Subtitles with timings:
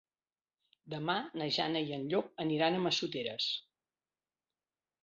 [0.93, 3.53] Demà na Jana i en Llop aniran a Massoteres.